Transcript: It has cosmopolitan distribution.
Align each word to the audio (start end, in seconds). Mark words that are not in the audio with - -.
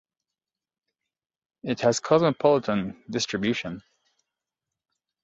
It 1.61 1.81
has 1.81 1.99
cosmopolitan 1.99 3.03
distribution. 3.07 3.83